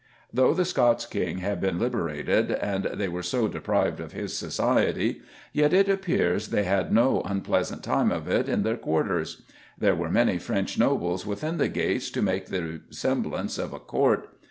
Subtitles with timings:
[0.33, 5.21] Though the Scots King had been liberated and they were so deprived of his society,
[5.53, 9.43] yet it appears they had no unpleasant time of it in their quarters.
[9.77, 14.27] There were many French nobles within the gates to make the semblance of a court.